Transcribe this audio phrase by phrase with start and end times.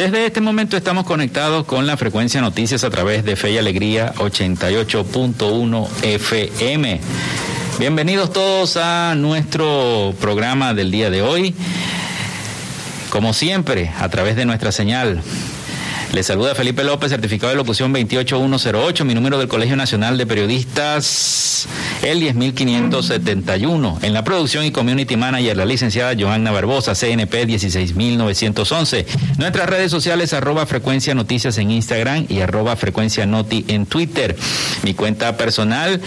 [0.00, 4.14] Desde este momento estamos conectados con la frecuencia noticias a través de Fe y Alegría
[4.14, 7.00] 88.1 FM.
[7.78, 11.54] Bienvenidos todos a nuestro programa del día de hoy.
[13.10, 15.20] Como siempre, a través de nuestra señal
[16.12, 21.68] les saluda Felipe López, certificado de locución 28108, mi número del Colegio Nacional de Periodistas,
[22.02, 23.98] el 10571.
[24.02, 29.06] En la producción y community manager, la licenciada Johanna Barbosa, CNP 16911.
[29.38, 34.36] Nuestras redes sociales, arroba frecuencia noticias en Instagram y arroba frecuencia noti en Twitter.
[34.82, 36.00] Mi cuenta personal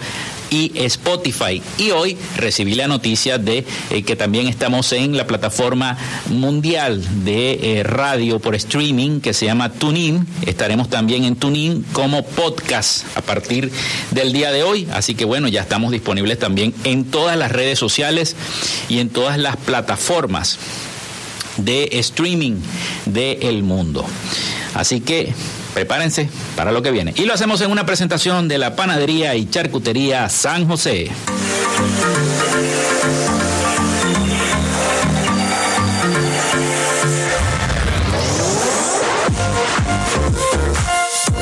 [0.51, 1.63] y Spotify.
[1.79, 5.62] Y hoy recibí la noticia de eh, que también estamos en la plataforma
[6.27, 10.27] mundial de eh, radio por streaming que se llama TuneIn.
[10.45, 13.71] Estaremos también en TuneIn como podcast a partir
[14.11, 14.89] del día de hoy.
[14.93, 18.37] Así que bueno, ya estamos disponibles también en todas las redes sociales
[18.89, 20.59] y en todas las plataformas
[21.57, 22.57] de streaming
[23.07, 24.05] del mundo.
[24.75, 25.35] Así que
[25.75, 27.13] prepárense para lo que viene.
[27.17, 31.11] Y lo hacemos en una presentación de la panadería y charcutería San José.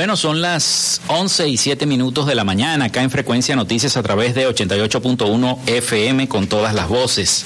[0.00, 4.02] Bueno, son las 11 y 7 minutos de la mañana acá en Frecuencia Noticias a
[4.02, 7.44] través de 88.1 FM con todas las voces.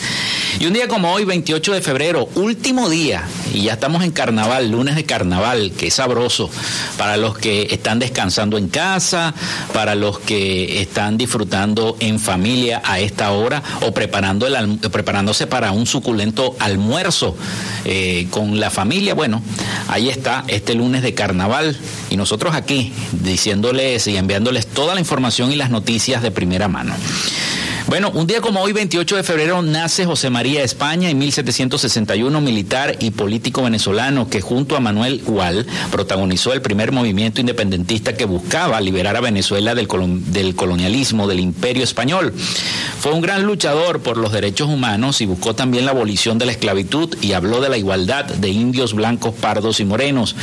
[0.61, 4.71] Y un día como hoy, 28 de febrero, último día, y ya estamos en carnaval,
[4.71, 6.49] lunes de carnaval, que es sabroso
[6.97, 9.35] para los que están descansando en casa,
[9.73, 15.73] para los que están disfrutando en familia a esta hora o preparando el, preparándose para
[15.73, 17.37] un suculento almuerzo
[17.85, 19.15] eh, con la familia.
[19.15, 19.43] Bueno,
[19.89, 21.77] ahí está este lunes de carnaval
[22.11, 26.95] y nosotros aquí diciéndoles y enviándoles toda la información y las noticias de primera mano.
[27.87, 32.97] Bueno, un día como hoy, 28 de febrero, nace José María España en 1761, militar
[32.99, 38.81] y político venezolano que junto a Manuel Gual protagonizó el primer movimiento independentista que buscaba
[38.81, 39.87] liberar a Venezuela del,
[40.33, 42.33] del colonialismo del imperio español.
[43.01, 46.53] Fue un gran luchador por los derechos humanos y buscó también la abolición de la
[46.53, 50.35] esclavitud y habló de la igualdad de indios blancos, pardos y morenos.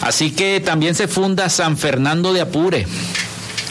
[0.00, 2.86] Así que también se funda San Fernando de Apure,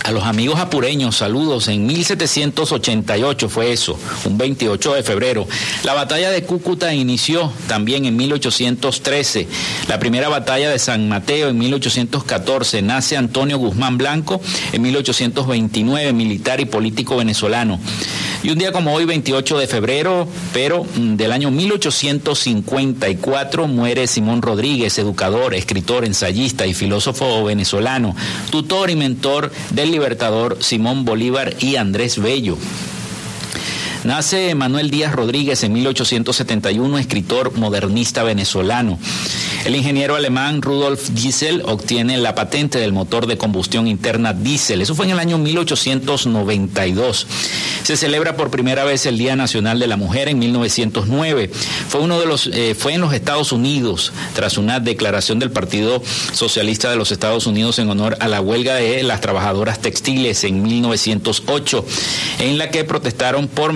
[0.06, 1.68] a los amigos apureños, saludos.
[1.68, 5.48] En 1788 fue eso, un 28 de febrero.
[5.84, 9.48] La batalla de Cúcuta inició también en 1813.
[9.88, 12.84] La primera batalla de San Mateo en 1814.
[12.84, 14.40] Nace Antonio Guzmán Blanco
[14.74, 17.80] en 1829, militar y político venezolano.
[18.44, 24.44] Y un día como hoy, 28 de febrero, pero mm, del año 1854, muere Simón
[24.44, 28.16] Rodríguez, educador, escritor, ensayista y filósofo venezolano,
[28.52, 32.57] tutor y mentor del libertador Simón Bolívar y Andrés Bello.
[34.06, 39.00] Nace Manuel Díaz Rodríguez en 1871, escritor modernista venezolano.
[39.66, 44.84] El ingeniero alemán Rudolf Diesel obtiene la patente del motor de combustión interna diésel.
[44.84, 47.25] Eso fue en el año 1892.
[47.81, 51.50] Se celebra por primera vez el Día Nacional de la Mujer en 1909.
[51.90, 56.04] Fue uno de los eh, fue en los Estados Unidos tras una declaración del Partido
[56.31, 60.62] Socialista de los Estados Unidos en honor a la huelga de las trabajadoras textiles en
[60.62, 61.86] 1908,
[62.38, 63.74] en la que protestaron por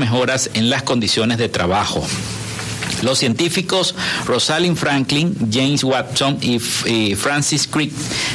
[0.53, 2.05] en las condiciones de trabajo.
[3.01, 6.59] Los científicos Rosalind Franklin, James Watson y,
[7.15, 7.91] Francis Crick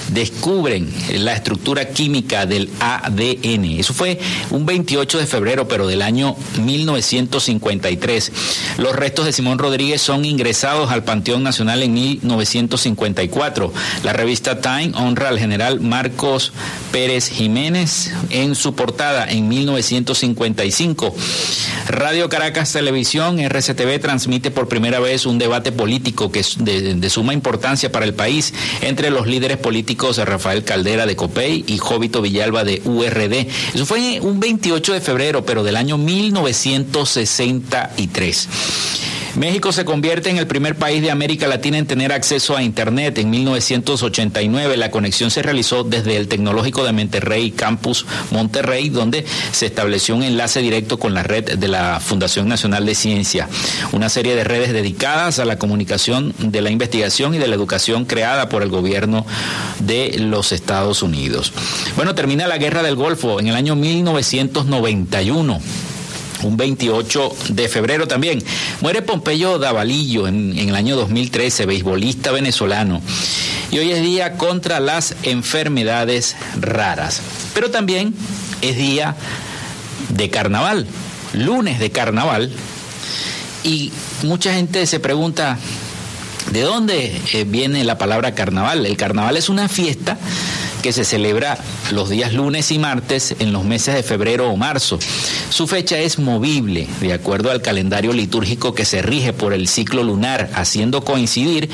[0.09, 3.79] descubren la estructura química del ADN.
[3.79, 4.19] Eso fue
[4.51, 8.33] un 28 de febrero, pero del año 1953.
[8.79, 13.73] Los restos de Simón Rodríguez son ingresados al Panteón Nacional en 1954.
[14.03, 16.53] La revista Time honra al general Marcos
[16.93, 21.15] Pérez Jiménez en su portada en 1955.
[21.89, 27.35] Radio Caracas Televisión, RCTV, transmite por primera vez un debate político que es de, suma
[27.35, 32.63] importancia para el país entre los líderes políticos Rafael Caldera de COPEI y Jovito Villalba
[32.65, 33.49] de URD.
[33.75, 38.49] Eso fue un 28 de febrero, pero del año 1963.
[39.37, 43.19] México se convierte en el primer país de América Latina en tener acceso a Internet.
[43.19, 49.67] En 1989 la conexión se realizó desde el Tecnológico de Monterrey, Campus Monterrey, donde se
[49.67, 53.49] estableció un enlace directo con la red de la Fundación Nacional de Ciencia,
[53.91, 58.05] una serie de redes dedicadas a la comunicación de la investigación y de la educación
[58.05, 59.27] creada por el gobierno
[59.81, 61.53] de los Estados Unidos.
[61.97, 65.61] Bueno, termina la Guerra del Golfo en el año 1991
[66.45, 68.43] un 28 de febrero también.
[68.81, 73.03] Muere Pompeyo Davalillo en, en, el año 2013, beisbolista venezolano.
[73.71, 77.21] Y hoy es día contra las enfermedades raras.
[77.55, 78.15] Pero también
[78.63, 79.17] es día
[80.11, 80.87] de carnaval,
[81.33, 82.53] lunes de carnaval.
[83.63, 83.93] Y
[84.23, 85.59] mucha gente se pregunta,
[86.53, 88.85] ¿de dónde eh, viene la palabra carnaval?
[88.87, 90.19] El carnaval es una fiesta
[90.85, 91.57] que se celebra
[91.93, 94.99] los días lunes y martes en los meses de febrero o marzo.
[95.49, 100.03] Su fecha es movible, de acuerdo al calendario litúrgico que se rige por el ciclo
[100.03, 101.71] lunar, haciendo coincidir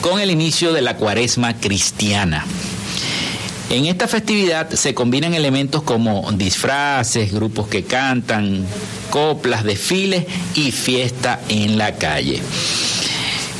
[0.00, 2.46] con el inicio de la cuaresma cristiana.
[3.68, 8.64] En esta festividad se combinan elementos como disfraces, grupos que cantan,
[9.10, 12.40] coplas, desfiles y fiesta en la calle.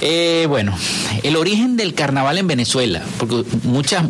[0.04, 0.76] Eh, bueno,
[1.22, 4.02] el origen del carnaval en Venezuela, porque muchas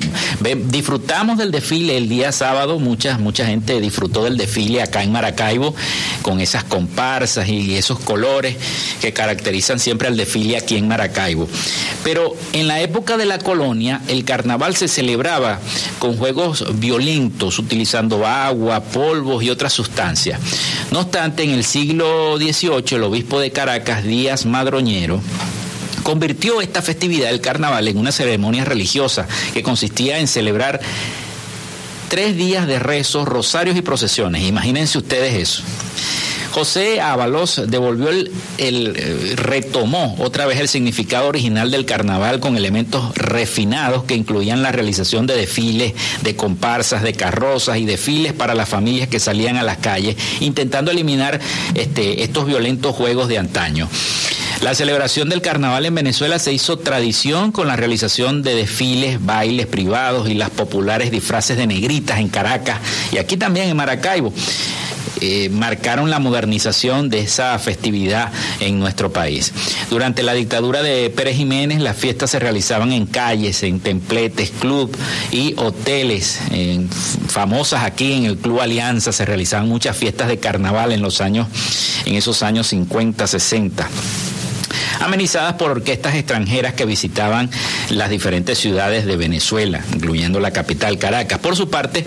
[0.71, 5.75] disfrutamos del desfile el día sábado, mucha mucha gente disfrutó del desfile acá en Maracaibo
[6.23, 8.57] con esas comparsas y esos colores
[9.03, 11.47] que caracterizan siempre al desfile aquí en Maracaibo.
[12.03, 15.61] Pero en la época de la colonia el carnaval se celebraba
[15.99, 20.41] con juegos violentos utilizando agua, polvos y otras sustancias.
[20.91, 25.21] No obstante, en el siglo XVIII el obispo de Caracas, Díaz Madroñero,
[26.03, 30.81] convirtió esta festividad del carnaval en una ceremonia religiosa que consistía en celebrar
[32.09, 34.43] tres días de rezos, rosarios y procesiones.
[34.43, 35.63] Imagínense ustedes eso.
[36.53, 43.15] José Ábalos devolvió el, el, retomó otra vez el significado original del carnaval con elementos
[43.15, 48.69] refinados que incluían la realización de desfiles, de comparsas, de carrozas y desfiles para las
[48.69, 51.41] familias que salían a las calles, intentando eliminar
[51.75, 53.89] este, estos violentos juegos de antaño.
[54.61, 59.67] La celebración del carnaval en Venezuela se hizo tradición con la realización de desfiles, bailes
[59.67, 62.79] privados y las populares disfraces de negritas en Caracas
[63.11, 64.33] y aquí también en Maracaibo.
[65.25, 69.53] Eh, marcaron la modernización de esa festividad en nuestro país.
[69.89, 74.93] Durante la dictadura de Pérez Jiménez, las fiestas se realizaban en calles, en templetes, club
[75.31, 76.41] y hoteles.
[77.29, 81.47] famosas aquí en el Club Alianza se realizaban muchas fiestas de carnaval en los años,
[82.05, 83.89] en esos años 50, 60
[85.03, 87.51] amenizadas por orquestas extranjeras que visitaban
[87.91, 91.39] las diferentes ciudades de Venezuela, incluyendo la capital Caracas.
[91.41, 92.07] Por su parte,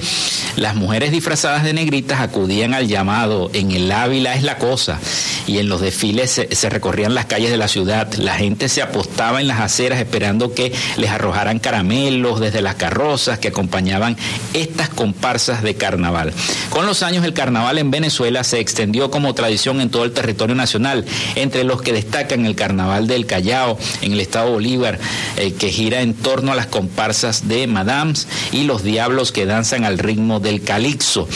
[0.55, 4.99] las mujeres disfrazadas de negritas acudían al llamado En el Ávila es la cosa
[5.47, 8.11] y en los desfiles se, recorrían las calles de la ciudad.
[8.15, 13.39] La gente se apostaba en las aceras esperando que les arrojaran caramelos desde las carrozas
[13.39, 14.17] que acompañaban
[14.53, 16.33] estas comparsas de carnaval.
[16.69, 20.55] Con los años el carnaval en Venezuela se extendió como tradición en todo el territorio
[20.55, 24.99] nacional, entre los que destacan el carnaval del Callao en el estado Bolívar,
[25.37, 29.85] eh, que gira en torno a las comparsas de Madams y los diablos que danzan
[29.85, 31.27] al ritmo del calixo.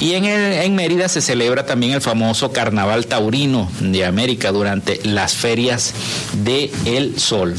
[0.00, 5.34] Y en, en Mérida se celebra también el famoso carnaval taurino de América durante las
[5.34, 5.94] ferias
[6.44, 7.54] de El Sol.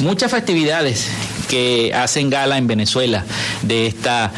[0.00, 1.08] Muchas festividades
[1.48, 3.24] que hacen gala en Venezuela
[3.62, 4.32] de esta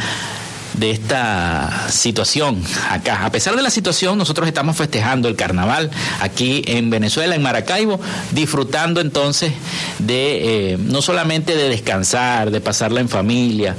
[0.77, 3.25] de esta situación acá.
[3.25, 5.91] A pesar de la situación, nosotros estamos festejando el carnaval
[6.21, 7.99] aquí en Venezuela, en Maracaibo,
[8.31, 9.51] disfrutando entonces
[9.99, 13.75] de eh, no solamente de descansar, de pasarla en familia,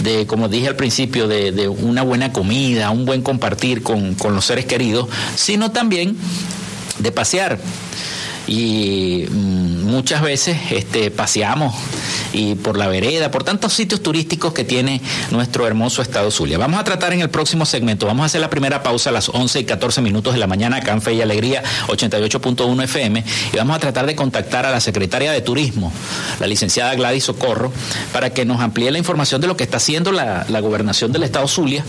[0.00, 4.34] de, como dije al principio, de, de una buena comida, un buen compartir con, con
[4.34, 6.16] los seres queridos, sino también
[6.98, 7.58] de pasear
[8.48, 11.74] y mm, muchas veces este, paseamos
[12.32, 16.58] y por la vereda, por tantos sitios turísticos que tiene nuestro hermoso estado Zulia.
[16.58, 19.28] Vamos a tratar en el próximo segmento, vamos a hacer la primera pausa a las
[19.28, 23.78] 11 y 14 minutos de la mañana acá y Alegría 88.1 FM y vamos a
[23.78, 25.92] tratar de contactar a la secretaria de Turismo,
[26.40, 27.72] la licenciada Gladys Socorro,
[28.12, 31.46] para que nos amplíe la información de lo que está haciendo la, gobernación del estado
[31.46, 31.84] Zulia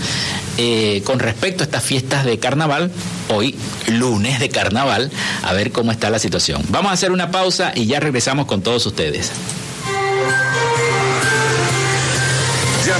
[0.57, 2.91] eh, con respecto a estas fiestas de carnaval,
[3.29, 3.55] hoy
[3.87, 5.11] lunes de carnaval,
[5.43, 6.61] a ver cómo está la situación.
[6.69, 9.31] Vamos a hacer una pausa y ya regresamos con todos ustedes.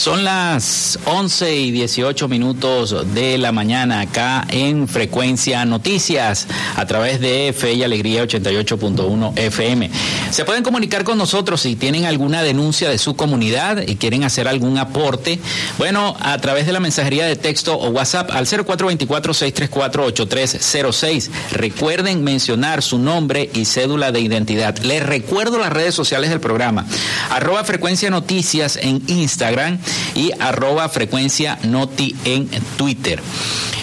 [0.00, 7.20] Son las 11 y 18 minutos de la mañana acá en Frecuencia Noticias a través
[7.20, 9.90] de Fe y Alegría 88.1 FM.
[10.30, 14.46] Se pueden comunicar con nosotros si tienen alguna denuncia de su comunidad y quieren hacer
[14.46, 15.40] algún aporte.
[15.76, 21.30] Bueno, a través de la mensajería de texto o WhatsApp al 0424-634-8306.
[21.52, 24.78] Recuerden mencionar su nombre y cédula de identidad.
[24.78, 26.86] Les recuerdo las redes sociales del programa.
[27.30, 29.78] Arroba Frecuencia Noticias en Instagram
[30.14, 33.20] y arroba frecuencia noti en Twitter.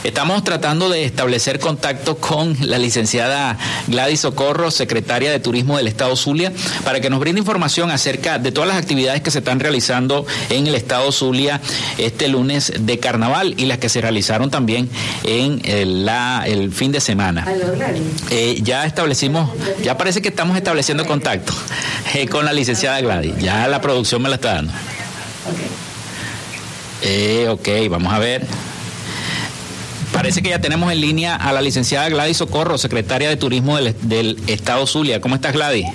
[0.07, 6.15] Estamos tratando de establecer contacto con la licenciada Gladys Socorro, secretaria de Turismo del Estado
[6.15, 6.53] Zulia,
[6.85, 10.65] para que nos brinde información acerca de todas las actividades que se están realizando en
[10.65, 11.59] el Estado Zulia
[11.97, 14.89] este lunes de carnaval y las que se realizaron también
[15.25, 17.45] en el, la, el fin de semana.
[18.29, 19.49] Eh, ya establecimos,
[19.83, 21.51] ya parece que estamos estableciendo contacto
[22.13, 23.37] eh, con la licenciada Gladys.
[23.39, 24.71] Ya la producción me la está dando.
[27.01, 28.47] Eh, ok, vamos a ver.
[30.17, 33.95] Parece que ya tenemos en línea a la licenciada Gladys Socorro, secretaria de Turismo del,
[34.01, 35.21] del Estado Zulia.
[35.21, 35.85] ¿Cómo estás, Gladys?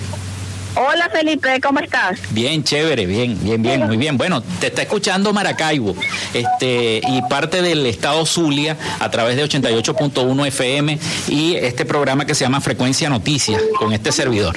[0.76, 2.20] Hola Felipe, ¿cómo estás?
[2.30, 4.16] Bien, chévere, bien, bien, bien, muy bien.
[4.16, 5.94] Bueno, te está escuchando Maracaibo
[6.32, 10.98] este, y parte del estado Zulia a través de 88.1 FM
[11.28, 14.56] y este programa que se llama Frecuencia Noticias con este servidor.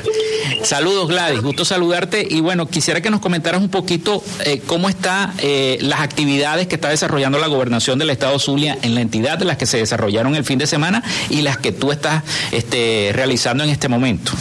[0.64, 5.34] Saludos Gladys, gusto saludarte y bueno, quisiera que nos comentaras un poquito eh, cómo están
[5.40, 9.58] eh, las actividades que está desarrollando la gobernación del estado Zulia en la entidad las
[9.58, 13.70] que se desarrollaron el fin de semana y las que tú estás este, realizando en
[13.70, 14.32] este momento.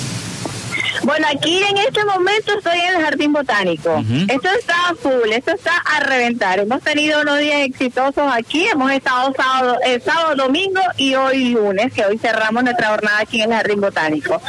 [1.02, 4.02] Bueno, aquí en este momento estoy en el Jardín Botánico.
[4.28, 6.58] Esto está full, esto está a reventar.
[6.60, 8.66] Hemos tenido unos días exitosos aquí.
[8.66, 13.42] Hemos estado sábado, el sábado, domingo y hoy lunes, que hoy cerramos nuestra jornada aquí
[13.42, 14.40] en el Jardín Botánico.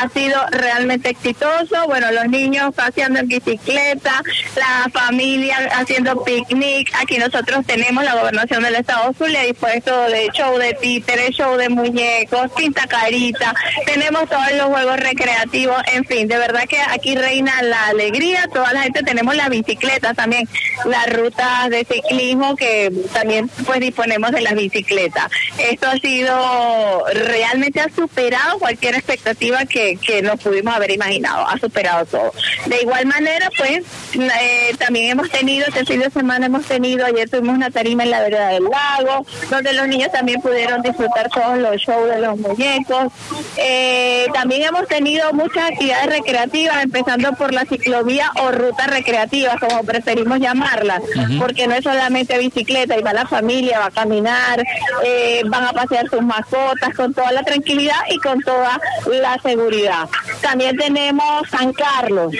[0.00, 1.86] Ha sido realmente exitoso.
[1.86, 4.22] Bueno, los niños paseando en bicicleta,
[4.56, 6.92] la familia haciendo picnic.
[7.00, 11.68] Aquí nosotros tenemos la gobernación del Estado Zulia dispuesto de show de títeres, show de
[11.68, 13.54] muñecos, pinta carita.
[13.86, 18.72] Tenemos todos los juegos recreativos en fin, de verdad que aquí reina la alegría, toda
[18.72, 20.48] la gente tenemos las bicicletas también,
[20.84, 25.30] las rutas de ciclismo que también pues disponemos de las bicicletas.
[25.58, 31.58] Esto ha sido, realmente ha superado cualquier expectativa que, que nos pudimos haber imaginado, ha
[31.58, 32.32] superado todo.
[32.66, 33.84] De igual manera, pues
[34.14, 38.10] eh, también hemos tenido, este fin de semana hemos tenido, ayer tuvimos una tarima en
[38.10, 42.38] la vereda del lago, donde los niños también pudieron disfrutar todos los shows de los
[42.38, 43.12] muñecos.
[43.56, 49.82] Eh, también hemos tenido muchas actividades recreativas, empezando por la ciclovía o ruta recreativa, como
[49.82, 51.00] preferimos llamarla,
[51.40, 54.62] porque no es solamente bicicleta, y va la familia, va a caminar,
[55.04, 60.08] eh, van a pasear sus mascotas con toda la tranquilidad y con toda la seguridad.
[60.40, 62.32] También tenemos San Carlos.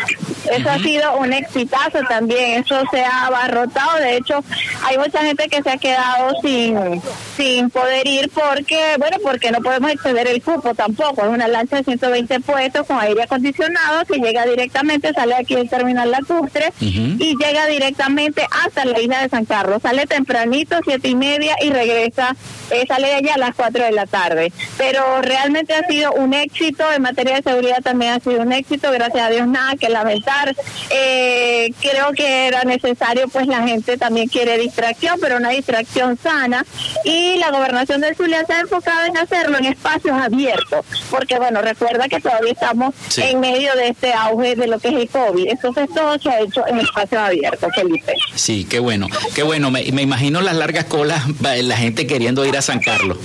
[0.50, 4.42] Eso ha sido un exitazo también, eso se ha abarrotado, de hecho
[4.84, 7.00] hay mucha gente que se ha quedado sin,
[7.37, 11.76] sin poder ir porque, bueno, porque no podemos exceder el cupo tampoco, es una lancha
[11.76, 17.35] de 120 puestos con aire acondicionado que llega directamente, sale aquí del terminal lacustre y
[17.39, 22.37] llega directamente hasta la isla de San Carlos, sale tempranito, siete y media y regresa,
[22.71, 26.35] eh, sale de allá a las 4 de la tarde, pero realmente ha sido un
[26.35, 29.89] éxito, en materia de seguridad también ha sido un éxito, gracias a Dios nada que
[29.89, 30.55] lamentar.
[30.91, 36.67] Eh, creo que era necesario, pues la gente también quiere distracción, pero una distracción sana.
[37.05, 41.62] Y la gobernación del Zulia se ha enfocado en hacerlo en espacios abiertos, porque bueno,
[41.62, 42.95] recuerda que todavía estamos
[43.31, 45.49] en medio de este auge de lo que es el COVID.
[45.49, 48.14] Entonces todo se ha hecho en espacios abiertos, Felipe.
[48.35, 49.70] Sí, qué bueno, qué bueno.
[49.70, 53.18] Me, me imagino las largas colas, la gente queriendo ir a San Carlos.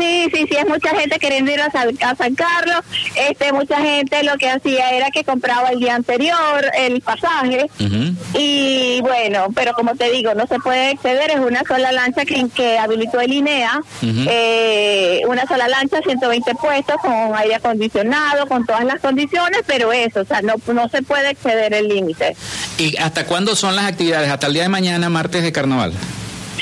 [0.00, 2.80] Sí, sí, sí, es mucha gente queriendo ir a San, Carlos.
[3.14, 7.66] Este, mucha gente lo que hacía era que compraba el día anterior el pasaje.
[8.34, 12.48] Y bueno, pero como te digo, no se puede exceder, es una sola lancha que,
[12.54, 13.82] que habilitó el INEA.
[14.02, 20.20] Eh, una sola lancha, 120 puestos, con aire acondicionado, con todas las condiciones, pero eso,
[20.20, 22.36] o sea, no, no se puede exceder el límite.
[22.78, 24.30] ¿Y hasta cuándo son las actividades?
[24.30, 25.92] ¿Hasta el día de mañana, martes de carnaval?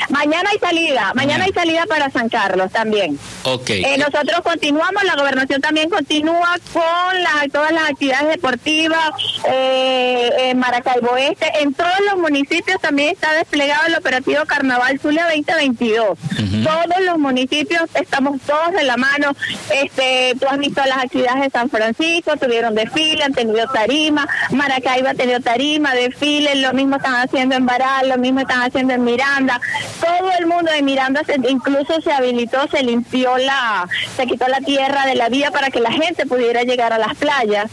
[0.09, 3.19] Mañana hay salida, mañana hay salida para San Carlos también.
[3.45, 3.71] Ok.
[3.71, 9.11] Eh, nosotros continuamos, la gobernación también continúa con todas las actividades deportivas
[9.51, 11.47] eh, en Maracaibo Este.
[11.61, 16.19] En todos los municipios también está desplegado el operativo Carnaval Zulia 2022.
[16.65, 19.35] Todos los municipios estamos todos de la mano.
[19.71, 25.09] Este, tú has visto las actividades de San Francisco, tuvieron desfile, han tenido tarima, Maracaibo
[25.09, 29.05] ha tenido tarima, desfile, lo mismo están haciendo en Baral, lo mismo están haciendo en
[29.05, 29.61] Miranda
[30.01, 35.07] todo el mundo de Miranda incluso se habilitó, se limpió la, se quitó la tierra
[35.07, 37.71] de la vía para que la gente pudiera llegar a las playas.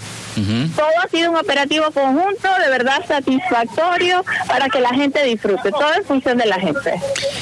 [0.75, 5.93] Todo ha sido un operativo conjunto, de verdad satisfactorio para que la gente disfrute, todo
[5.93, 6.93] en función de la gente.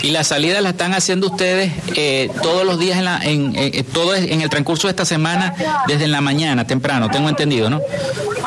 [0.04, 3.84] Y la salida la están haciendo ustedes eh, todos los días, en, la, en, eh,
[3.84, 5.56] todo en el transcurso de esta semana,
[5.88, 7.82] desde la mañana, temprano, tengo entendido, ¿no?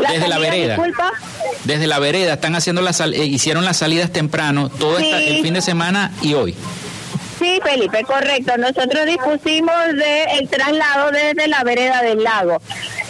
[0.08, 0.78] desde la vereda.
[1.64, 5.60] Desde la vereda están haciendo las eh, hicieron las salidas temprano todo el fin de
[5.60, 6.54] semana y hoy.
[7.38, 8.56] Sí, Felipe, correcto.
[8.56, 10.02] Nosotros dispusimos del
[10.40, 12.58] el traslado desde la vereda del lago.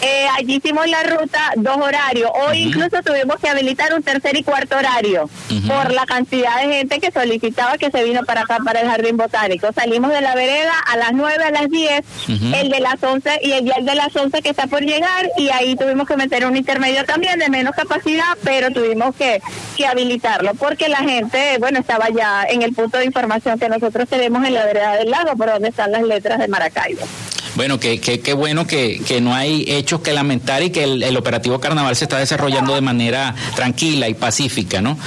[0.02, 2.30] Eh, allí hicimos la ruta dos horarios.
[2.46, 5.28] Hoy incluso tuvimos que habilitar un tercer y cuarto horario
[5.66, 9.16] por la cantidad de gente que solicitaba que se vino para acá, para el Jardín
[9.16, 9.68] Botánico.
[9.72, 13.52] Salimos de la vereda a las 9, a las 10, el de las 11 y
[13.52, 16.56] el el de las 11 que está por llegar y ahí tuvimos que meter un
[16.56, 19.40] intermedio también de menos capacidad, pero tuvimos que,
[19.76, 24.08] que habilitarlo porque la gente, bueno, estaba ya en el punto de información que nosotros
[24.16, 27.06] tenemos en la vereda del lago, por donde están las letras de Maracaibo.
[27.54, 31.58] Bueno, qué que, bueno que, que, no hay hechos que lamentar y que el, operativo
[31.58, 34.98] carnaval se está desarrollando de manera tranquila y pacífica, ¿no?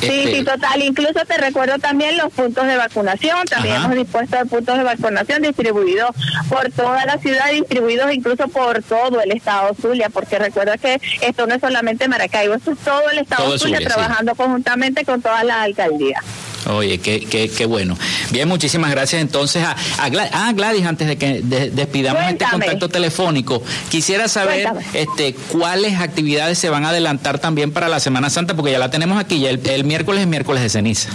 [0.00, 0.82] Sí, sí, Este, total.
[0.82, 3.44] Incluso te recuerdo también los puntos de vacunación.
[3.46, 3.84] También Ajá.
[3.86, 6.10] hemos dispuesto de puntos de vacunación distribuidos
[6.48, 11.46] por toda la ciudad, distribuidos incluso por todo el estado Zulia, porque recuerda que esto
[11.46, 13.84] no es solamente Maracaibo, esto es todo el estado Todo el Zulia, sí.
[13.84, 16.24] trabajando conjuntamente con todas las alcaldías.
[16.66, 17.96] Oye, qué, qué, qué bueno.
[18.30, 20.32] Bien, muchísimas gracias entonces a, a Gladys.
[20.34, 24.86] Ah, Gladys, antes de que de- despidamos este contacto telefónico, quisiera saber Cuéntame.
[25.00, 28.90] este cuáles actividades se van a adelantar también para la Semana Santa, porque ya la
[28.90, 31.08] tenemos aquí, ya el, el miércoles es miércoles de ceniza.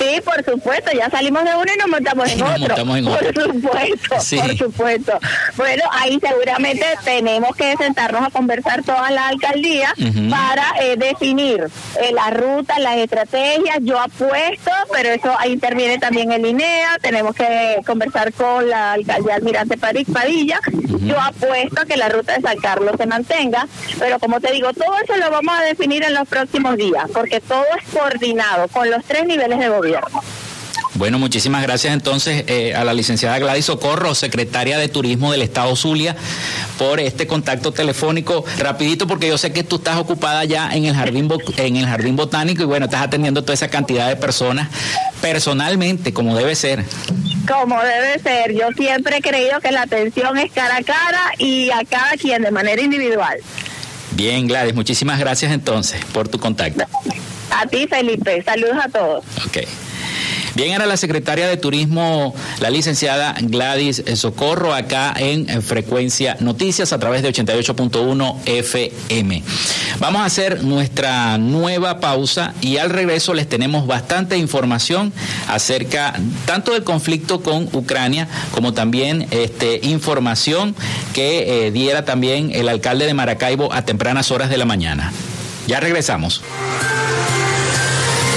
[0.00, 2.60] Sí, por supuesto, ya salimos de uno y nos montamos en Nos otro.
[2.68, 3.32] montamos en otro.
[3.32, 4.38] Por supuesto, Sí.
[4.38, 5.18] por supuesto.
[5.56, 10.30] Bueno, ahí seguramente tenemos que sentarnos a conversar todas las alcaldías Ujú.
[10.30, 11.66] para eh, definir
[12.00, 13.78] eh, las rutas, las estrategias.
[13.82, 16.96] Yo apuesto, pero eso ahí interviene también el INEA.
[17.02, 20.60] Tenemos que conversar con la alcaldía Almirante París Padilla.
[21.00, 23.66] Yo apuesto a que la ruta de San Carlos se mantenga,
[23.98, 27.40] pero como te digo, todo eso lo vamos a definir en los próximos días, porque
[27.40, 29.89] todo es coordinado con los tres niveles de gobierno.
[30.94, 35.74] Bueno, muchísimas gracias entonces eh, a la licenciada Gladys Socorro, secretaria de Turismo del Estado
[35.76, 36.16] Zulia,
[36.78, 38.44] por este contacto telefónico.
[38.58, 42.16] Rapidito, porque yo sé que tú estás ocupada ya en el jardín en el jardín
[42.16, 44.68] botánico y bueno, estás atendiendo toda esa cantidad de personas
[45.22, 46.84] personalmente, como debe ser.
[47.48, 48.52] Como debe ser.
[48.52, 52.42] Yo siempre he creído que la atención es cara a cara y a cada quien
[52.42, 53.38] de manera individual.
[54.12, 56.84] Bien, Gladys, muchísimas gracias entonces por tu contacto.
[57.50, 58.42] A ti, Felipe.
[58.42, 59.24] Saludos a todos.
[59.46, 59.58] Ok.
[60.54, 66.92] Bien, era la secretaria de Turismo, la licenciada Gladys Socorro, acá en eh, Frecuencia Noticias
[66.92, 69.44] a través de 88.1 FM.
[70.00, 75.12] Vamos a hacer nuestra nueva pausa y al regreso les tenemos bastante información
[75.46, 76.14] acerca
[76.46, 80.74] tanto del conflicto con Ucrania como también este, información
[81.14, 85.12] que eh, diera también el alcalde de Maracaibo a tempranas horas de la mañana.
[85.68, 86.42] Ya regresamos.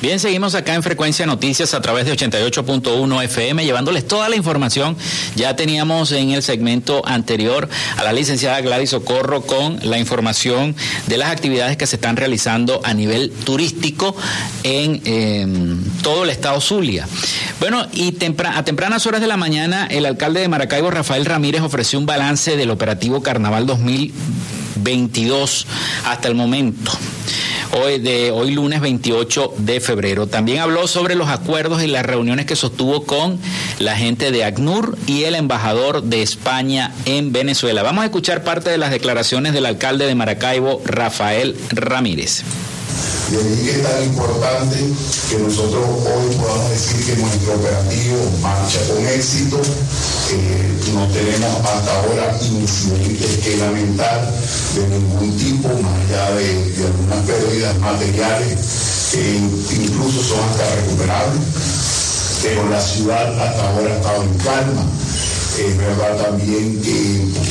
[0.00, 4.96] Bien, seguimos acá en Frecuencia Noticias a través de 88.1 FM, llevándoles toda la información.
[5.36, 10.74] Ya teníamos en el segmento anterior a la licenciada Gladys Socorro con la información
[11.06, 14.16] de las actividades que se están realizando a nivel turístico
[14.62, 15.46] en eh,
[16.02, 17.06] todo el estado Zulia.
[17.60, 21.98] Bueno, y a tempranas horas de la mañana, el alcalde de Maracaibo, Rafael Ramírez, ofreció
[21.98, 25.66] un balance del operativo Carnaval 2022
[26.06, 26.90] hasta el momento
[27.72, 30.26] hoy, de hoy lunes 28 de febrero.
[30.26, 33.38] También habló sobre los acuerdos y las reuniones que sostuvo con
[33.78, 37.82] la gente de ACNUR y el embajador de España en Venezuela.
[37.82, 42.44] Vamos a escuchar parte de las declaraciones del alcalde de Maracaibo, Rafael Ramírez.
[43.30, 44.76] De ahí que es tan importante
[45.30, 49.60] que nosotros hoy podamos decir que nuestro operativo marcha con éxito.
[50.92, 54.34] No tenemos hasta ahora incidentes que lamentar
[54.74, 58.58] de ningún tipo, más allá de, de algunas pérdidas materiales
[59.12, 59.36] que
[59.76, 61.42] incluso son hasta recuperables.
[62.42, 64.82] Pero la ciudad hasta ahora ha estado en calma.
[65.56, 66.92] Es verdad también que,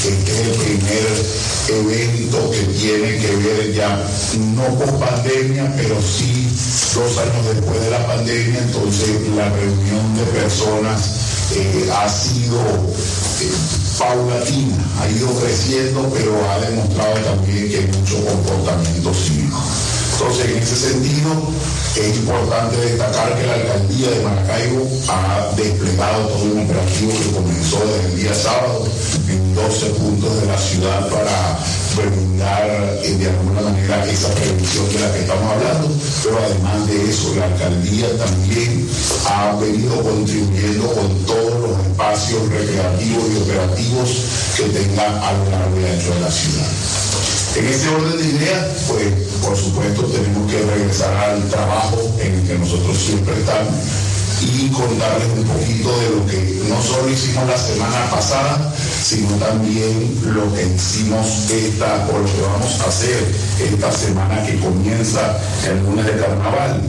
[0.02, 4.08] que este es el primer evento que tiene que ver ya,
[4.56, 6.50] no con pandemia, pero sí
[6.96, 12.60] dos años después de la pandemia, entonces la reunión de personas eh, ha sido
[13.42, 13.52] eh,
[13.98, 19.62] paulatina, ha ido creciendo, pero ha demostrado también que hay mucho comportamiento cívico.
[20.20, 21.32] Entonces, en ese sentido,
[21.96, 27.80] es importante destacar que la alcaldía de Maracaibo ha desplegado todo un operativo que comenzó
[27.88, 28.86] desde el día sábado
[29.30, 31.60] en 12 puntos de la ciudad para
[31.96, 35.88] brindar eh, de alguna manera esa prevención de la que estamos hablando,
[36.22, 38.90] pero además de eso, la alcaldía también
[39.26, 44.10] ha venido contribuyendo con todos los espacios recreativos y operativos
[44.58, 46.68] que tenga a lo largo de la ciudad.
[47.56, 52.48] En ese orden de ideas, pues por supuesto tenemos que regresar al trabajo en el
[52.48, 53.74] que nosotros siempre estamos
[54.42, 58.74] y contarles un poquito de lo que no solo hicimos la semana pasada,
[59.04, 64.58] sino también lo que hicimos esta, o lo que vamos a hacer esta semana que
[64.60, 66.82] comienza el lunes de carnaval.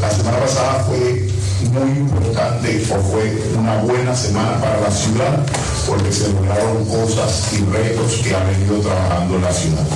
[0.00, 1.28] La semana pasada fue
[1.64, 5.44] muy importante o fue una buena semana para la ciudad
[5.86, 9.86] porque se lograron cosas y retos que ha venido trabajando la ciudad.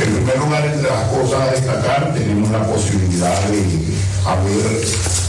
[0.00, 3.62] En primer lugar, entre las cosas a destacar, tenemos la posibilidad de
[4.26, 4.84] haber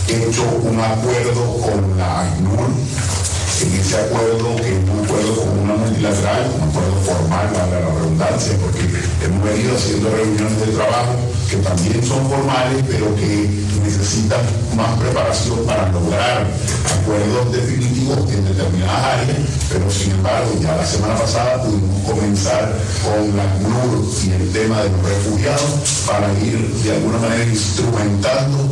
[0.08, 2.70] hecho un acuerdo con la ACNUR
[3.62, 7.50] en ese acuerdo, que es un acuerdo con una multilateral, un acuerdo formal,
[8.17, 8.80] porque
[9.25, 11.15] hemos venido haciendo reuniones de trabajo
[11.49, 13.49] que también son formales, pero que
[13.84, 14.39] necesitan
[14.75, 16.47] más preparación para lograr
[17.01, 19.38] acuerdos definitivos en determinadas áreas,
[19.69, 22.73] pero sin embargo ya la semana pasada pudimos comenzar
[23.04, 28.69] con la CNUR y el tema de los refugiados para ir de alguna manera instrumentando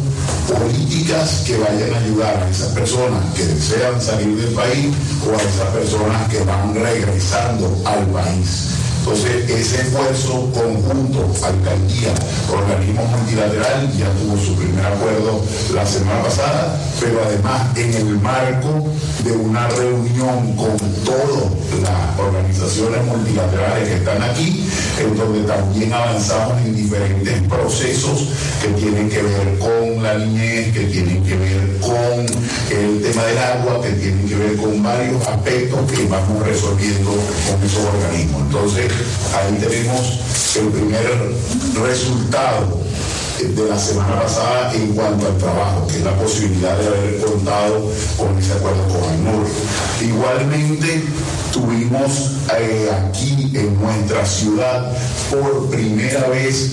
[0.47, 4.88] políticas que vayan a ayudar a esas personas que desean salir del país
[5.27, 8.83] o a esas personas que van regresando al país.
[9.04, 12.13] Entonces, ese esfuerzo conjunto, alcaldía,
[12.50, 18.88] organismo multilateral, ya tuvo su primer acuerdo la semana pasada, pero además en el marco
[19.26, 26.62] de una reunión con todas las organizaciones multilaterales que están aquí, en donde también avanzamos
[26.66, 28.30] en diferentes procesos
[28.62, 32.26] que tienen que ver con la niñez, que tienen que ver con
[32.72, 37.63] el tema del agua, que tienen que ver con varios aspectos que vamos resolviendo con
[37.63, 38.42] esos organismos.
[38.44, 38.92] Entonces,
[39.36, 40.19] ahí tenemos
[40.56, 41.34] el primer
[41.84, 42.82] resultado
[43.39, 47.91] de la semana pasada en cuanto al trabajo, que es la posibilidad de haber contado
[48.17, 49.47] con ese acuerdo con ANUR.
[50.01, 51.03] Igualmente
[51.51, 54.91] tuvimos eh, aquí en nuestra ciudad
[55.29, 56.71] por primera vez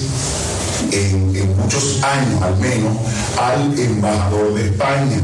[0.93, 2.97] en muchos años al menos
[3.39, 5.21] al embajador de España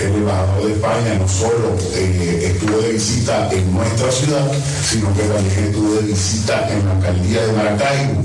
[0.00, 4.50] el embajador de España no solo eh, estuvo de visita en nuestra ciudad,
[4.88, 8.22] sino que también estuvo de visita en la alcaldía de Maracaibo.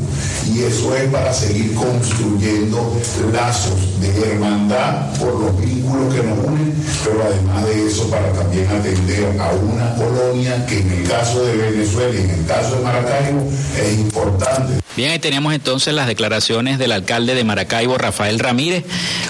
[0.53, 6.73] Y eso es para seguir construyendo lazos de hermandad por los vínculos que nos unen,
[7.03, 11.55] pero además de eso para también atender a una colonia que en el caso de
[11.55, 14.83] Venezuela y en el caso de Maracaibo es importante.
[14.95, 18.83] Bien, ahí tenemos entonces las declaraciones del alcalde de Maracaibo, Rafael Ramírez.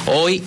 [0.07, 0.43] Hoy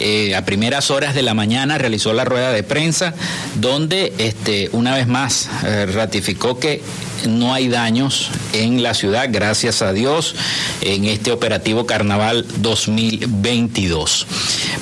[0.00, 3.14] eh, a primeras horas de la mañana realizó la rueda de prensa
[3.54, 6.82] donde este, una vez más eh, ratificó que
[7.28, 10.34] no hay daños en la ciudad, gracias a Dios,
[10.80, 14.26] en este operativo Carnaval 2022.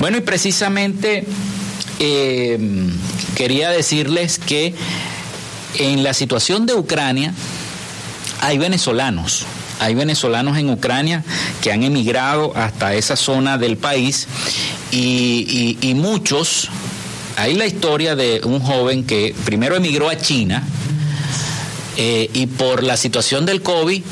[0.00, 1.24] Bueno, y precisamente
[2.00, 2.58] eh,
[3.36, 4.74] quería decirles que
[5.78, 7.34] en la situación de Ucrania
[8.40, 9.46] hay venezolanos
[9.80, 11.24] hay venezolanos en Ucrania
[11.60, 14.26] que han emigrado hasta esa zona del país
[14.90, 16.68] y, muchos,
[17.36, 20.62] hay la historia de un joven que primero emigró a China
[21.96, 24.02] eh, y por la situación del COVID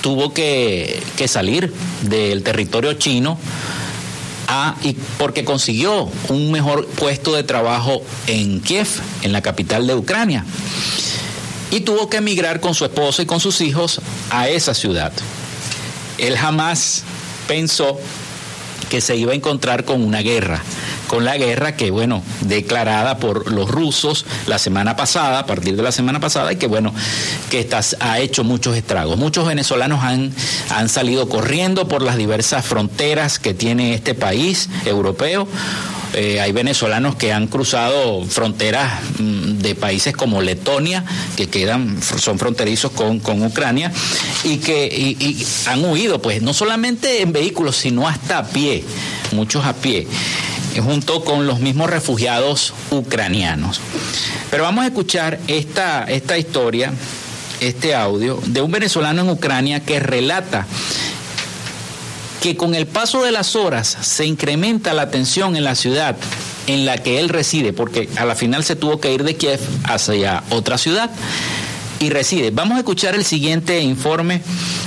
[0.00, 1.72] tuvo que, salir
[2.02, 3.38] del territorio chino
[4.82, 8.88] y porque consiguió un mejor puesto de trabajo en Kiev,
[9.22, 10.44] en la capital de Ucrania.
[11.70, 15.12] Y tuvo que emigrar con su esposa y con sus hijos a esa ciudad.
[16.18, 17.04] Él jamás
[17.46, 17.98] pensó
[18.90, 20.60] que se iba a encontrar con una guerra,
[21.06, 25.82] con la guerra que, bueno, declarada por los rusos la semana pasada, a partir de
[25.82, 26.92] la semana pasada, y que, bueno,
[27.50, 27.68] que
[28.00, 29.16] ha hecho muchos estragos.
[29.16, 30.34] Muchos venezolanos han,
[30.70, 35.46] han salido corriendo por las diversas fronteras que tiene este país europeo.
[36.14, 41.04] Eh, hay venezolanos que han cruzado fronteras mm, de países como Letonia,
[41.36, 43.92] que quedan, son fronterizos con, Ucrania,
[44.44, 48.84] y que han huido, pues, no solamente en vehículos, sino hasta a pie,
[49.32, 50.08] muchos a pie,
[50.82, 53.80] junto con los mismos refugiados ucranianos.
[54.50, 56.92] Pero vamos a escuchar esta, esta historia,
[57.60, 60.66] este audio, de un venezolano en Ucrania que relata
[62.40, 66.16] que con el paso de las horas se incrementa la tensión en la ciudad
[66.66, 69.60] en la que él reside, porque a la final se tuvo que ir de Kiev
[69.84, 71.10] hacia otra ciudad
[71.98, 72.50] y reside.
[72.50, 74.42] Vamos a escuchar el siguiente informe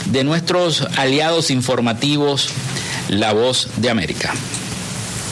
[0.06, 2.50] de nuestros aliados informativos,
[3.10, 4.34] La Voz de América.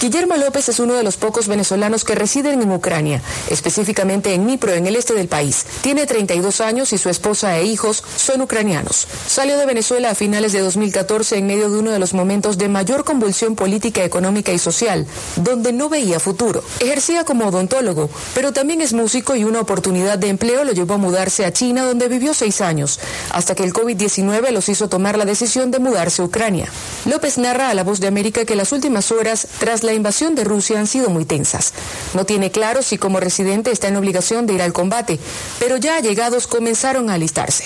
[0.01, 4.73] Guillermo López es uno de los pocos venezolanos que residen en Ucrania, específicamente en Dnipro,
[4.73, 5.63] en el este del país.
[5.81, 9.07] Tiene 32 años y su esposa e hijos son ucranianos.
[9.27, 12.67] Salió de Venezuela a finales de 2014 en medio de uno de los momentos de
[12.67, 16.63] mayor convulsión política, económica y social, donde no veía futuro.
[16.79, 20.97] Ejercía como odontólogo, pero también es músico y una oportunidad de empleo lo llevó a
[20.97, 25.25] mudarse a China, donde vivió seis años, hasta que el COVID-19 los hizo tomar la
[25.25, 26.65] decisión de mudarse a Ucrania.
[27.05, 30.43] López narra a La Voz de América que las últimas horas tras la invasión de
[30.43, 31.73] Rusia han sido muy tensas.
[32.13, 35.19] No tiene claro si como residente está en obligación de ir al combate,
[35.59, 37.65] pero ya allegados comenzaron a alistarse.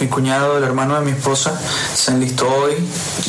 [0.00, 1.58] Mi cuñado, el hermano de mi esposa,
[1.94, 2.74] se enlistó hoy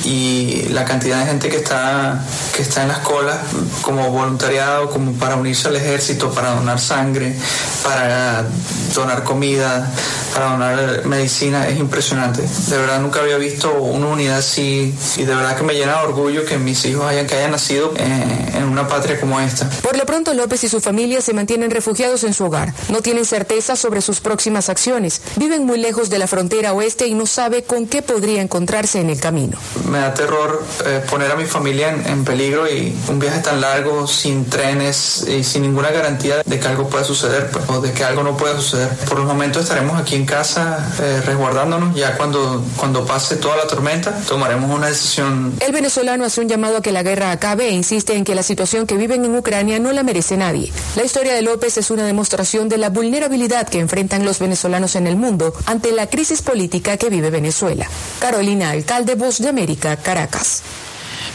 [0.03, 2.23] y la cantidad de gente que está,
[2.55, 3.37] que está en las colas
[3.81, 7.35] como voluntariado, como para unirse al ejército, para donar sangre,
[7.83, 8.45] para
[8.93, 9.91] donar comida,
[10.33, 12.41] para donar medicina, es impresionante.
[12.41, 16.07] De verdad nunca había visto una unidad así y de verdad que me llena de
[16.07, 19.69] orgullo que mis hijos hayan, que hayan nacido eh, en una patria como esta.
[19.81, 22.73] Por lo pronto López y su familia se mantienen refugiados en su hogar.
[22.89, 25.21] No tienen certeza sobre sus próximas acciones.
[25.37, 29.09] Viven muy lejos de la frontera oeste y no sabe con qué podría encontrarse en
[29.09, 29.57] el camino.
[29.89, 34.07] Me da terror eh, poner a mi familia en, peligro y un viaje tan largo
[34.07, 38.03] sin trenes y sin ninguna garantía de que algo pueda suceder pues, o de que
[38.03, 38.89] algo no pueda suceder.
[39.07, 41.95] Por el momento estaremos aquí en casa eh, resguardándonos.
[41.95, 45.53] Ya cuando, cuando pase toda la tormenta tomaremos una decisión.
[45.59, 48.43] El venezolano hace un llamado a que la guerra acabe e insiste en que la
[48.43, 50.73] situación que viven en Ucrania no la merece nadie.
[50.97, 55.07] La historia de López es una demostración de la vulnerabilidad que enfrentan los venezolanos en
[55.07, 57.87] el mundo ante la crisis política que vive Venezuela.
[58.19, 60.63] Carolina Alcalde, Voz de América, Caracas.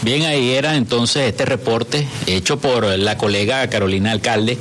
[0.02, 4.56] Bien, ahí era entonces este reporte hecho por la colega Carolina Alcalde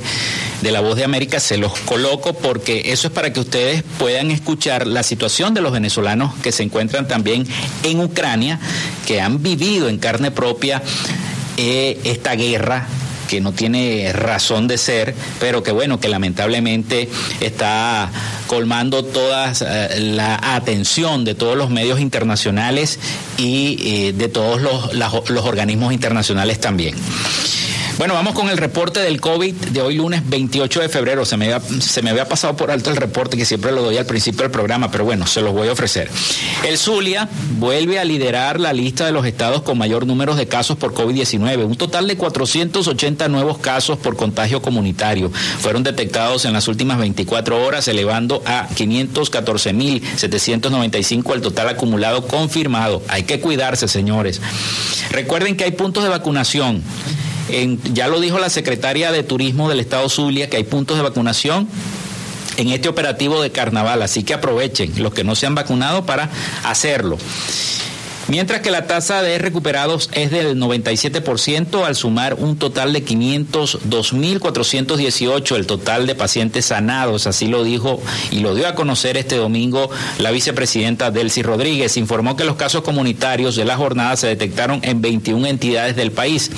[0.60, 1.40] de La Voz de América.
[1.40, 5.72] Se los coloco porque eso es para que ustedes puedan escuchar la situación de los
[5.72, 7.46] venezolanos que se encuentran también
[7.84, 8.60] en Ucrania,
[9.06, 10.82] que han vivido en carne propia
[11.62, 12.86] eh, esta guerra
[13.28, 17.06] que no tiene razón de ser, pero que bueno, que lamentablemente
[17.40, 18.10] está
[18.46, 22.98] colmando toda eh, la atención de todos los medios internacionales
[23.36, 26.94] y eh, de todos los, los organismos internacionales también.
[28.00, 31.26] Bueno, vamos con el reporte del COVID de hoy lunes 28 de febrero.
[31.26, 33.98] Se me, había, se me había pasado por alto el reporte que siempre lo doy
[33.98, 36.08] al principio del programa, pero bueno, se los voy a ofrecer.
[36.66, 40.78] El Zulia vuelve a liderar la lista de los estados con mayor número de casos
[40.78, 41.66] por COVID-19.
[41.66, 47.62] Un total de 480 nuevos casos por contagio comunitario fueron detectados en las últimas 24
[47.62, 53.02] horas, elevando a 514.795 el total acumulado confirmado.
[53.08, 54.40] Hay que cuidarse, señores.
[55.10, 56.82] Recuerden que hay puntos de vacunación
[57.92, 61.68] ya lo dijo la secretaria de Turismo del Estado Zulia, que hay puntos de vacunación
[62.56, 66.30] en este operativo de carnaval, así que aprovechen los que no se han vacunado para
[66.64, 67.18] hacerlo.
[68.30, 75.56] Mientras que la tasa de recuperados es del 97% al sumar un total de 502.418
[75.56, 79.90] el total de pacientes sanados, así lo dijo y lo dio a conocer este domingo
[80.20, 81.96] la vicepresidenta Delcy Rodríguez.
[81.96, 86.52] Informó que los casos comunitarios de la jornada se detectaron en 21 entidades del país.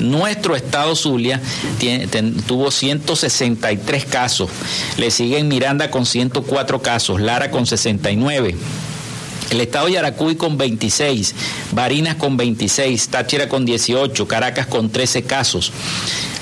[0.00, 1.40] Nuestro estado Zulia
[2.48, 4.50] tuvo 163 casos.
[4.96, 8.56] Le siguen Miranda con 104 casos, Lara con 69.
[9.50, 11.34] El estado de Yaracuy con 26,
[11.72, 15.72] Barinas con 26, Táchira con 18, Caracas con 13 casos.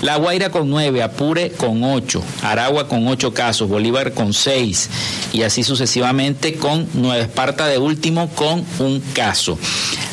[0.03, 4.89] La Guaira con 9, Apure con 8, Aragua con 8 casos, Bolívar con 6
[5.33, 9.59] y así sucesivamente con Nueva Esparta de último con un caso.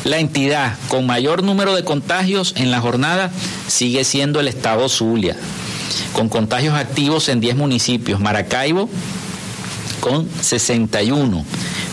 [0.04, 3.30] La entidad con mayor número de contagios en la jornada
[3.66, 5.36] sigue siendo el estado Zulia,
[6.12, 8.90] con contagios activos en 10 municipios, Maracaibo
[10.00, 11.44] con 61.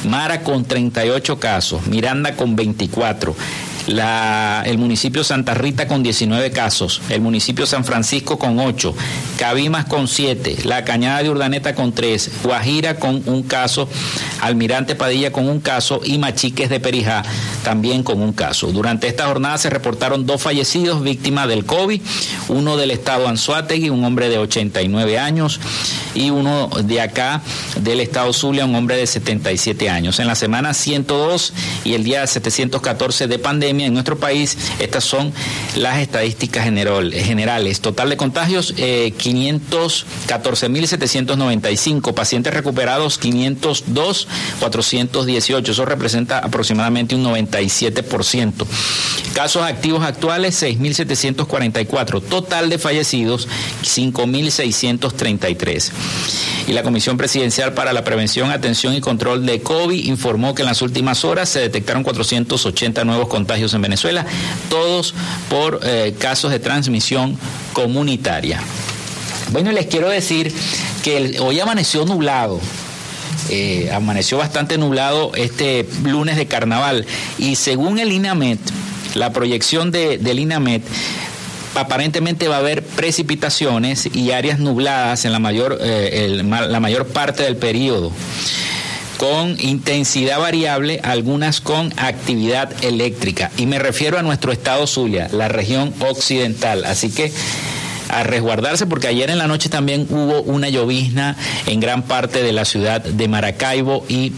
[0.06, 3.36] Mara con 38 casos, Miranda con 24,
[3.88, 8.96] la, el municipio Santa Rita con 19 casos, el municipio San Francisco con 8,
[9.38, 13.88] Cabimas con 7, La Cañada de Urdaneta con 3, Guajira con un caso,
[14.42, 17.24] Almirante Padilla con un caso y Machiques de Perijá
[17.64, 18.72] también con un caso.
[18.72, 22.02] Durante esta jornada se reportaron dos fallecidos víctimas del COVID,
[22.50, 25.60] uno del estado Anzuategui, un hombre de 89 años,
[26.16, 27.42] y uno de acá
[27.82, 30.20] del estado Zulia, un hombre de 77 años.
[30.20, 34.58] En la semana 102 y el día 714 de pandemia, en nuestro país.
[34.80, 35.32] Estas son
[35.76, 37.82] las estadísticas generales.
[37.82, 42.14] Total de contagios, eh, 514.795.
[42.14, 44.28] Pacientes recuperados, 502,
[44.60, 45.72] 418.
[45.72, 48.68] Eso representa aproximadamente un 97%.
[49.34, 52.22] Casos activos actuales, 6.744.
[52.22, 53.48] Total de fallecidos,
[53.84, 55.92] 5.633.
[56.68, 60.68] Y la Comisión Presidencial para la Prevención, Atención y Control de COVID informó que en
[60.68, 64.26] las últimas horas se detectaron 480 nuevos contagios en Venezuela,
[64.70, 65.14] todos
[65.50, 67.38] por eh, casos de transmisión
[67.74, 68.60] comunitaria.
[69.52, 70.52] Bueno, les quiero decir
[71.04, 72.60] que hoy amaneció nublado.
[73.50, 77.06] Eh, amaneció bastante nublado este lunes de carnaval
[77.38, 78.60] y según el INAMET,
[79.14, 80.82] la proyección de, del INAMET,
[81.76, 87.44] aparentemente va a haber precipitaciones y áreas nubladas en la mayor, eh, la mayor parte
[87.44, 88.12] del periodo.
[89.18, 93.50] con intensidad variable, algunas con actividad eléctrica.
[93.56, 96.84] Y me refiero a nuestro estado Zulia, la región occidental.
[96.84, 97.32] Así que
[98.10, 102.54] a resguardarse porque ayer en la noche también hubo una llovizna en gran parte de
[102.54, 104.34] la ciudad de Maracaibo y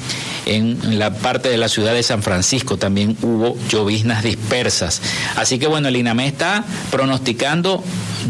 [0.46, 5.02] en la parte de la ciudad de San Francisco también hubo lloviznas dispersas.
[5.36, 7.84] Así que bueno, el INAME está pronosticando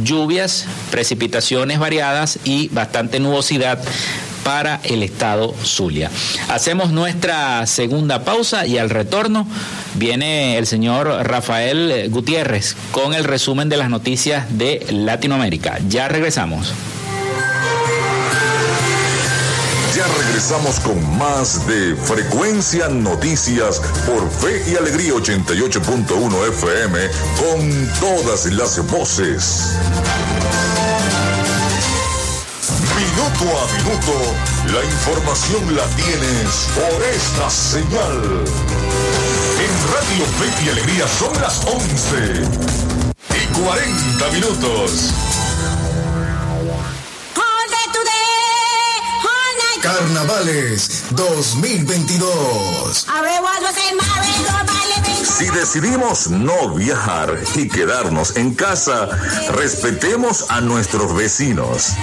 [0.04, 3.80] lluvias, precipitaciones variadas y bastante nubosidad
[4.48, 6.10] para el estado Zulia.
[6.48, 9.46] Hacemos nuestra segunda pausa y al retorno
[9.96, 15.80] viene el señor Rafael Gutiérrez con el resumen de las noticias de Latinoamérica.
[15.90, 16.72] Ya regresamos.
[19.94, 27.00] Ya regresamos con más de Frecuencia Noticias por Fe y Alegría 88.1 FM
[27.36, 29.76] con todas las voces.
[33.40, 34.14] Minuto a minuto,
[34.74, 38.44] la información la tienes por esta señal.
[39.60, 42.42] En Radio Fe y Alegría son las 11
[43.36, 45.14] y 40 minutos.
[49.82, 53.06] Carnavales 2022.
[55.24, 59.08] Si decidimos no viajar y quedarnos en casa,
[59.54, 61.94] respetemos a nuestros vecinos.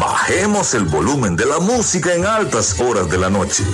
[0.00, 3.64] Bajemos el volumen de la música en altas horas de la noche.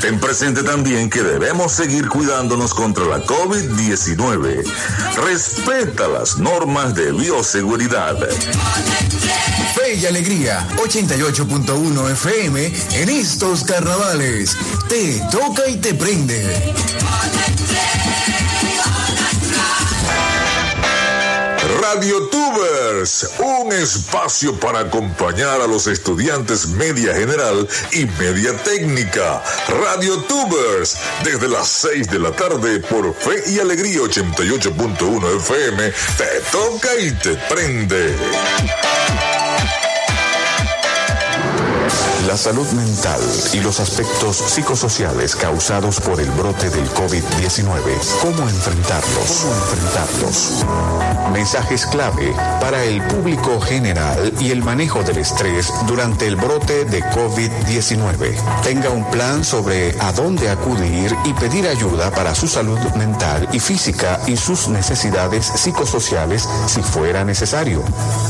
[0.00, 4.64] Ten presente también que debemos seguir cuidándonos contra la COVID-19.
[5.24, 8.16] Respeta las normas de bioseguridad.
[9.74, 14.56] Fe y Alegría 88.1 FM en estos carnavales.
[14.88, 16.74] Te toca y te prende.
[21.80, 29.42] Radio Tubers, un espacio para acompañar a los estudiantes media general y media técnica.
[29.68, 36.40] Radio Tubers, desde las 6 de la tarde por Fe y Alegría 88.1 FM, te
[36.50, 38.14] toca y te prende.
[42.34, 43.20] La salud mental
[43.52, 47.78] y los aspectos psicosociales causados por el brote del COVID-19.
[48.22, 49.30] ¿Cómo enfrentarlos?
[49.40, 50.64] ¿Cómo enfrentarlos?
[51.32, 57.04] Mensajes clave para el público general y el manejo del estrés durante el brote de
[57.04, 58.34] COVID-19.
[58.64, 63.60] Tenga un plan sobre a dónde acudir y pedir ayuda para su salud mental y
[63.60, 67.84] física y sus necesidades psicosociales si fuera necesario.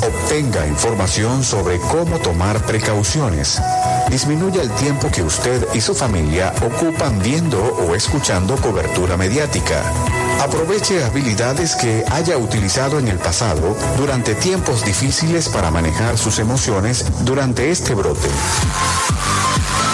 [0.07, 3.63] Obtenga información sobre cómo tomar precauciones.
[4.09, 9.83] Disminuya el tiempo que usted y su familia ocupan viendo o escuchando cobertura mediática.
[10.41, 17.07] Aproveche habilidades que haya utilizado en el pasado durante tiempos difíciles para manejar sus emociones
[17.25, 18.29] durante este brote.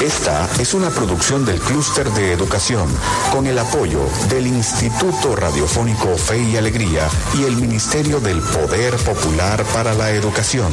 [0.00, 2.88] Esta es una producción del Clúster de Educación
[3.32, 4.00] con el apoyo
[4.30, 7.06] del Instituto Radiofónico Fe y Alegría
[7.38, 10.72] y el Ministerio del Poder Popular para la Educación.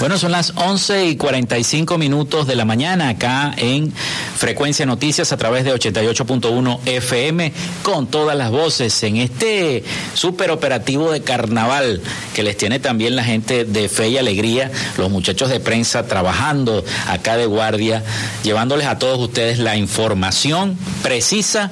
[0.00, 5.36] Bueno, son las 11 y 45 minutos de la mañana acá en Frecuencia Noticias a
[5.36, 9.84] través de 88.1 FM con todas las voces en este
[10.14, 12.00] super operativo de carnaval
[12.34, 16.82] que les tiene también la gente de Fe y Alegría, los muchachos de prensa trabajando
[17.06, 18.02] acá de guardia,
[18.42, 21.70] llevándoles a todos ustedes la información precisa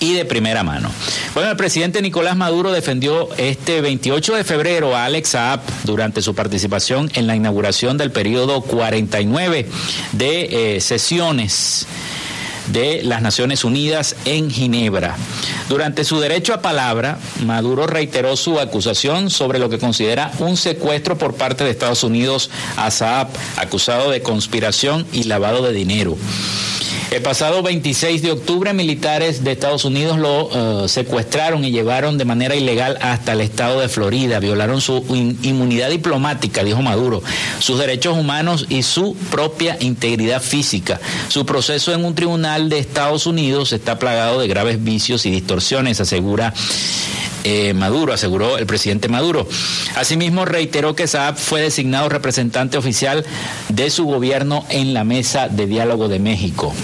[0.00, 0.90] y de primera mano.
[1.34, 6.34] Bueno, el presidente Nicolás Maduro defendió este 28 de febrero a Alex Saab durante su
[6.34, 9.66] participación en la inauguración del periodo 49
[10.12, 11.86] de eh, sesiones
[12.72, 15.16] de las Naciones Unidas en Ginebra.
[15.68, 21.16] Durante su derecho a palabra, Maduro reiteró su acusación sobre lo que considera un secuestro
[21.16, 26.16] por parte de Estados Unidos a Saab, acusado de conspiración y lavado de dinero.
[27.10, 32.26] El pasado 26 de octubre, militares de Estados Unidos lo eh, secuestraron y llevaron de
[32.26, 34.40] manera ilegal hasta el estado de Florida.
[34.40, 35.02] Violaron su
[35.42, 37.22] inmunidad diplomática, dijo Maduro,
[37.60, 41.00] sus derechos humanos y su propia integridad física.
[41.28, 46.02] Su proceso en un tribunal de Estados Unidos está plagado de graves vicios y distorsiones,
[46.02, 46.52] asegura
[47.44, 49.48] eh, Maduro, aseguró el presidente Maduro.
[49.96, 53.24] Asimismo, reiteró que Saab fue designado representante oficial
[53.68, 56.74] de su gobierno en la Mesa de Diálogo de México.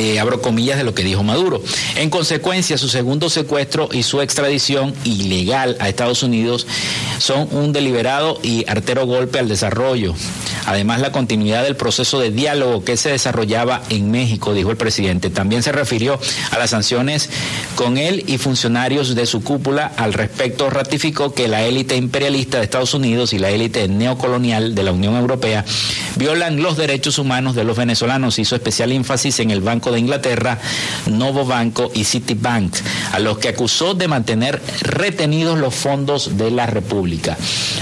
[0.00, 1.60] Eh, abro comillas de lo que dijo Maduro.
[1.96, 6.68] En consecuencia, su segundo secuestro y su extradición ilegal a Estados Unidos
[7.18, 10.14] son un deliberado y artero golpe al desarrollo.
[10.66, 15.30] Además, la continuidad del proceso de diálogo que se desarrollaba en México, dijo el presidente.
[15.30, 16.20] También se refirió
[16.52, 17.28] a las sanciones
[17.74, 19.92] con él y funcionarios de su cúpula.
[19.96, 24.82] Al respecto, ratificó que la élite imperialista de Estados Unidos y la élite neocolonial de
[24.84, 25.64] la Unión Europea
[26.14, 28.38] violan los derechos humanos de los venezolanos.
[28.38, 30.58] Hizo especial énfasis en el Banco de Inglaterra,
[31.06, 32.74] Novo Banco y Citibank,
[33.12, 37.36] a los que acusó de mantener retenidos los fondos de la República.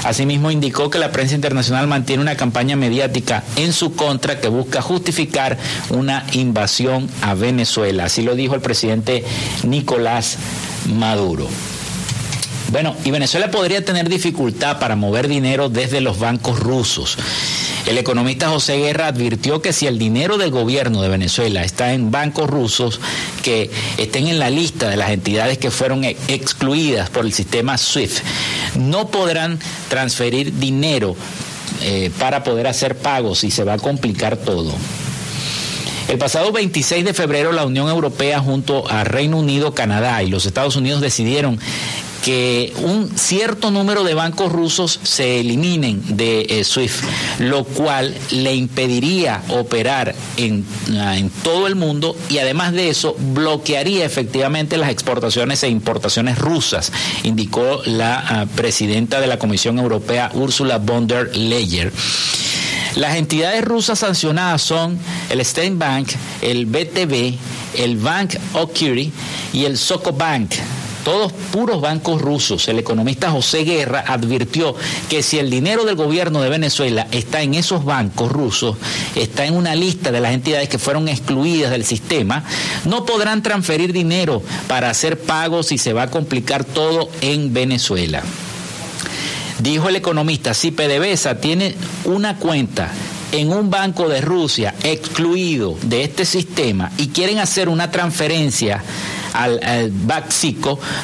[0.05, 4.83] Asimismo, indicó que la prensa internacional mantiene una campaña mediática en su contra que busca
[4.83, 5.57] justificar
[5.91, 8.05] una invasión a Venezuela.
[8.05, 9.25] Así lo dijo el presidente
[9.65, 10.39] Nicolás
[10.95, 11.49] Maduro.
[12.73, 17.17] Bueno, y Venezuela podría tener dificultad para mover dinero desde los bancos rusos.
[17.87, 22.11] El economista José Guerra advirtió que si el dinero del gobierno de Venezuela está en
[22.11, 23.01] bancos rusos
[23.45, 28.25] que estén en la lista de las entidades que fueron excluidas por el sistema SWIFT,
[28.75, 31.15] no podrán transferir dinero
[31.83, 34.75] eh, para poder hacer pagos y se va a complicar todo.
[36.09, 40.47] El pasado 26 de febrero la Unión Europea junto a Reino Unido, Canadá y los
[40.47, 41.61] Estados Unidos decidieron
[42.27, 47.05] que un cierto número de bancos rusos se eliminen de eh, SWIFT,
[47.39, 50.67] lo cual le impediría operar en,
[50.99, 56.37] ah, en, todo el mundo y además de eso bloquearía efectivamente las exportaciones e importaciones
[56.37, 56.91] rusas,
[57.23, 61.93] indicó la ah, presidenta de la Comisión Europea, Ursula von der Leyen.
[62.97, 64.99] Las entidades rusas sancionadas son
[65.31, 66.09] el State Bank,
[66.43, 67.37] el BTB,
[67.79, 69.13] el Bank Okiri
[69.53, 70.55] y el Sokobank
[71.07, 72.67] todos puros bancos rusos.
[72.67, 74.75] El economista José Guerra advirtió
[75.09, 78.77] que si el dinero del gobierno de Venezuela está en esos bancos rusos,
[79.15, 82.43] está en una lista de las entidades que fueron excluidas del sistema,
[82.87, 88.25] no podrán transferir dinero para hacer pagos y se va a complicar todo en Venezuela.
[89.61, 92.91] Dijo el economista, si PDVSA tiene una cuenta
[93.33, 98.83] en un banco de Rusia excluido de este sistema y quieren hacer una transferencia
[99.33, 99.93] al, al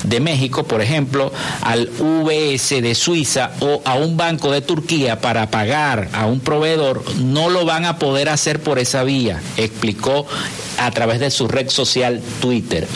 [0.04, 5.50] de México, por ejemplo, al VS de Suiza o a un banco de Turquía para
[5.50, 10.26] pagar a un proveedor, no lo van a poder hacer por esa vía, explicó
[10.78, 12.86] a través de su red social Twitter.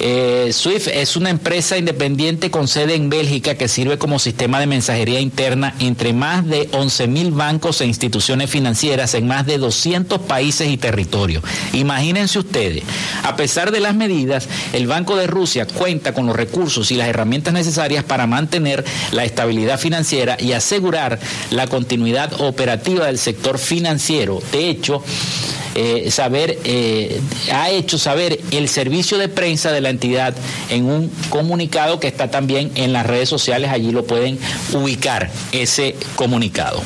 [0.00, 4.66] Eh, Swift es una empresa independiente con sede en Bélgica que sirve como sistema de
[4.66, 10.20] mensajería interna entre más de 11 mil bancos e instituciones financieras en más de 200
[10.20, 11.44] países y territorios.
[11.72, 12.82] Imagínense ustedes,
[13.22, 17.08] a pesar de las medidas, el Banco de Rusia cuenta con los recursos y las
[17.08, 21.20] herramientas necesarias para mantener la estabilidad financiera y asegurar
[21.50, 24.40] la continuidad operativa del sector financiero.
[24.52, 25.02] De hecho,
[25.76, 27.20] eh, saber, eh,
[27.52, 30.34] ha hecho saber el servicio de prensa de la entidad
[30.70, 34.38] en un comunicado que está también en las redes sociales, allí lo pueden
[34.72, 36.82] ubicar ese comunicado.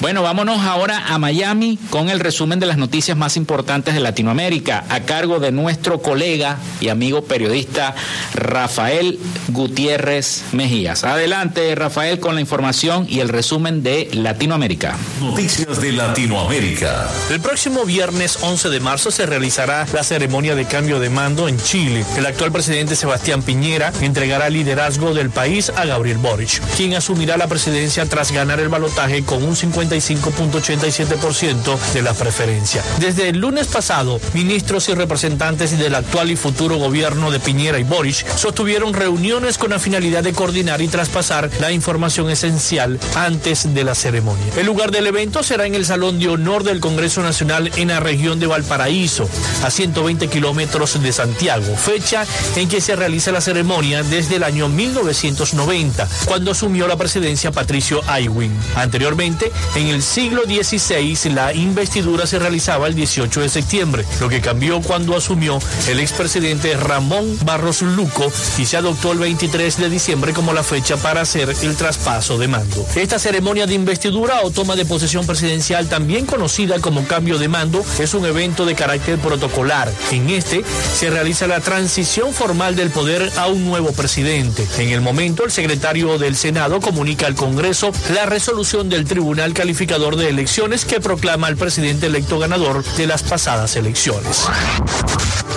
[0.00, 4.84] Bueno, vámonos ahora a Miami con el resumen de las noticias más importantes de Latinoamérica,
[4.88, 7.94] a cargo de nuestro colega y amigo periodista
[8.34, 11.04] Rafael Gutiérrez Mejías.
[11.04, 14.96] Adelante, Rafael, con la información y el resumen de Latinoamérica.
[15.20, 17.08] Noticias de Latinoamérica.
[17.30, 21.56] El próximo viernes 11 de marzo se realizará la ceremonia de cambio de mando en
[21.58, 22.04] Chile.
[22.16, 27.46] El actual presidente Sebastián Piñera entregará liderazgo del país a Gabriel Boric, quien asumirá la
[27.46, 32.82] presidencia tras ganar el balotaje con un 50 95.87% de la preferencia.
[32.98, 37.84] Desde el lunes pasado, ministros y representantes del actual y futuro gobierno de Piñera y
[37.84, 43.84] Boris sostuvieron reuniones con la finalidad de coordinar y traspasar la información esencial antes de
[43.84, 44.44] la ceremonia.
[44.56, 48.00] El lugar del evento será en el Salón de Honor del Congreso Nacional en la
[48.00, 49.28] región de Valparaíso,
[49.62, 52.26] a 120 kilómetros de Santiago, fecha
[52.56, 58.00] en que se realiza la ceremonia desde el año 1990, cuando asumió la presidencia Patricio
[58.06, 58.52] Aywin.
[58.76, 64.40] Anteriormente, en el siglo XVI, la investidura se realizaba el 18 de septiembre, lo que
[64.40, 65.58] cambió cuando asumió
[65.88, 70.96] el expresidente Ramón Barros Luco y se adoptó el 23 de diciembre como la fecha
[70.96, 72.86] para hacer el traspaso de mando.
[72.94, 77.84] Esta ceremonia de investidura o toma de posesión presidencial, también conocida como cambio de mando,
[77.98, 79.92] es un evento de carácter protocolar.
[80.12, 80.64] En este
[80.94, 84.66] se realiza la transición formal del poder a un nuevo presidente.
[84.78, 90.16] En el momento, el secretario del Senado comunica al Congreso la resolución del Tribunal Calificador
[90.16, 94.44] de Elecciones que proclama al presidente electo ganador de las pasadas elecciones.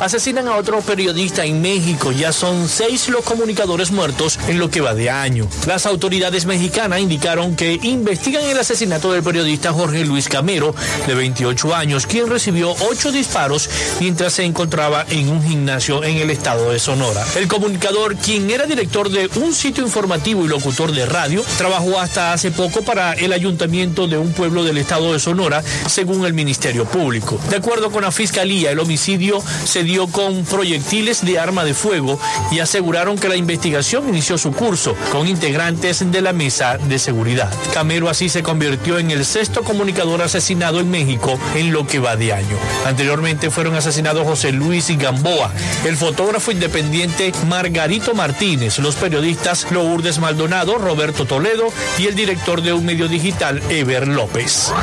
[0.02, 2.12] Asesinan a otro periodista en México.
[2.12, 5.48] Ya son seis los comunicadores muertos en lo que va de año.
[5.66, 10.76] Las autoridades mexicanas indicaron que investigan el asesinato del periodista Jorge Luis Camero,
[11.08, 13.70] de 28 años, quien recibió ocho disparos
[14.00, 17.26] mientras se encontraba en un gimnasio en el estado de Sonora.
[17.36, 22.34] El comunicador, quien era director de un sitio informativo y locutor de radio, trabajó hasta
[22.34, 26.86] hace poco para el ayuntamiento de un pueblo del estado de Sonora, según el Ministerio
[26.86, 27.40] Público.
[27.50, 32.20] De acuerdo con la Fiscalía, el homicidio se con proyectiles de arma de fuego
[32.52, 37.50] y aseguraron que la investigación inició su curso con integrantes de la mesa de seguridad.
[37.74, 42.18] Camero así se convirtió en el sexto comunicador asesinado en México en lo que va
[42.18, 42.58] de año.
[42.86, 45.54] Anteriormente fueron asesinados José Luis y Gamboa,
[45.86, 52.74] el fotógrafo independiente Margarito Martínez, los periodistas Lourdes Maldonado, Roberto Toledo y el director de
[52.74, 54.74] un medio digital, Ever López.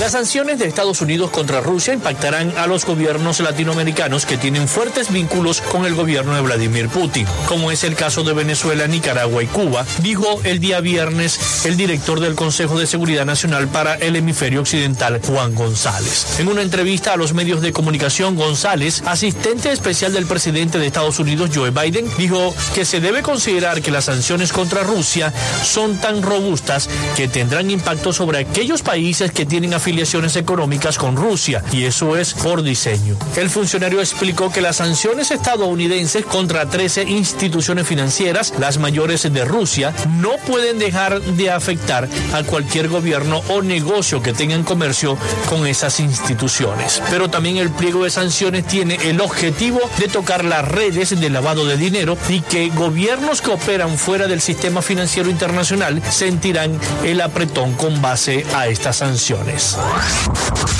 [0.00, 5.12] Las sanciones de Estados Unidos contra Rusia impactarán a los gobiernos latinoamericanos que tienen fuertes
[5.12, 9.46] vínculos con el gobierno de Vladimir Putin, como es el caso de Venezuela, Nicaragua y
[9.46, 14.60] Cuba, dijo el día viernes el director del Consejo de Seguridad Nacional para el Hemisferio
[14.60, 16.38] Occidental, Juan González.
[16.38, 21.18] En una entrevista a los medios de comunicación, González, asistente especial del presidente de Estados
[21.18, 25.32] Unidos, Joe Biden, dijo que se debe considerar que las sanciones contra Rusia
[25.64, 31.62] son tan robustas que tendrán impacto sobre aquellos países que tienen afiliaciones económicas con Rusia,
[31.72, 33.16] y eso es por diseño.
[33.36, 39.92] El funcionario explicó que las sanciones estadounidenses contra 13 instituciones financieras, las mayores de Rusia,
[40.18, 45.98] no pueden dejar de afectar a cualquier gobierno o negocio que tengan comercio con esas
[45.98, 47.02] instituciones.
[47.10, 51.66] Pero también el pliego de sanciones tiene el objetivo de tocar las redes de lavado
[51.66, 57.74] de dinero y que gobiernos que operan fuera del sistema financiero internacional sentirán el apretón
[57.74, 59.76] con base a estas sanciones.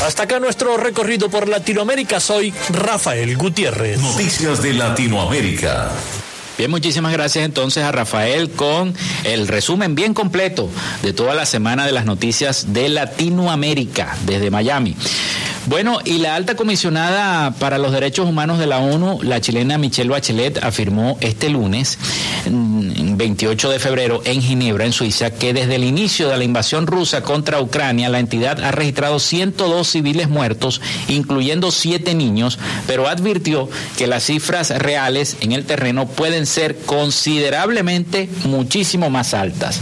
[0.04, 2.20] Hasta acá nuestro recorrido por Latinoamérica.
[2.20, 3.98] Soy Rafael Gutiérrez.
[3.98, 5.90] Noticias de Latinoamérica.
[6.59, 8.94] Bien, muchísimas gracias entonces a Rafael con
[9.24, 10.70] el resumen bien completo
[11.02, 14.96] de toda la semana de las noticias de Latinoamérica desde Miami.
[15.66, 20.09] Bueno, y la alta comisionada para los derechos humanos de la ONU, la chilena Michelle
[20.09, 21.98] Bachelet, afirmó este lunes,
[22.46, 27.22] 28 de febrero, en Ginebra, en Suiza, que desde el inicio de la invasión rusa
[27.22, 34.07] contra Ucrania, la entidad ha registrado 102 civiles muertos, incluyendo siete niños, pero advirtió que
[34.07, 39.80] las cifras reales en el terreno pueden ser considerablemente muchísimo más altas.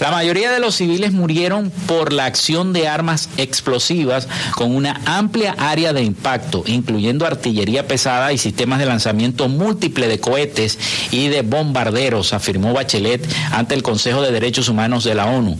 [0.00, 5.54] La mayoría de los civiles murieron por la acción de armas explosivas con una amplia
[5.58, 10.78] área de impacto, incluyendo artillería pesada y sistemas de lanzamiento múltiple de cohetes
[11.10, 15.58] y de bombarderos, afirmó Bachelet ante el Consejo de Derechos Humanos de la ONU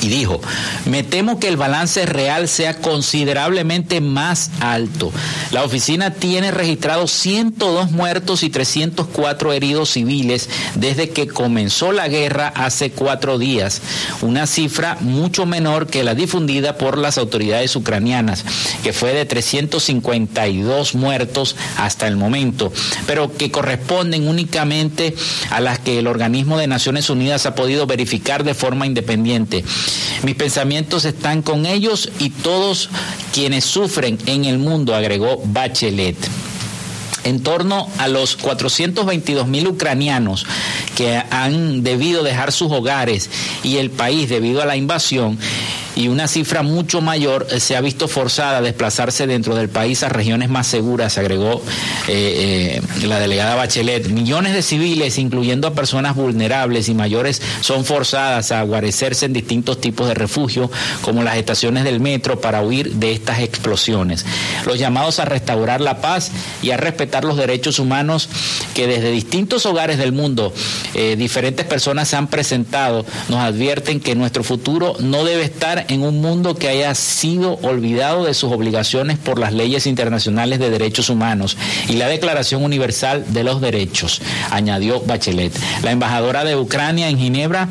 [0.00, 0.40] y dijo,
[0.86, 5.12] me temo que el balance real sea considerablemente más alto.
[5.50, 12.48] La oficina tiene registrados 102 muertos y 304 heridos civiles desde que comenzó la guerra
[12.48, 13.80] hace cuatro días,
[14.22, 18.44] una cifra mucho menor que la difundida por las autoridades ucranianas,
[18.82, 22.72] que fue de 352 muertos hasta el momento,
[23.06, 25.14] pero que corresponden únicamente
[25.50, 29.64] a las que el organismo de Naciones Unidas ha podido verificar de forma independiente.
[30.22, 32.90] Mis pensamientos están con ellos y todos
[33.32, 36.16] quienes sufren en el mundo, agregó Bachelet.
[37.24, 40.46] En torno a los 422 mil ucranianos
[40.96, 43.28] que han debido dejar sus hogares
[43.62, 45.38] y el país debido a la invasión,
[45.96, 50.02] y una cifra mucho mayor eh, se ha visto forzada a desplazarse dentro del país
[50.02, 51.62] a regiones más seguras, agregó
[52.08, 54.08] eh, eh, la delegada Bachelet.
[54.08, 59.80] Millones de civiles, incluyendo a personas vulnerables y mayores, son forzadas a guarecerse en distintos
[59.80, 60.70] tipos de refugio,
[61.02, 64.24] como las estaciones del metro, para huir de estas explosiones.
[64.66, 66.30] Los llamados a restaurar la paz
[66.62, 68.28] y a respetar los derechos humanos
[68.74, 70.52] que desde distintos hogares del mundo
[71.16, 76.54] diferentes personas han presentado nos advierten que nuestro futuro no debe estar en un mundo
[76.54, 81.56] que haya sido olvidado de sus obligaciones por las leyes internacionales de derechos humanos
[81.88, 84.20] y la Declaración Universal de los Derechos,
[84.50, 85.52] añadió Bachelet.
[85.82, 87.68] La embajadora de Ucrania en Ginebra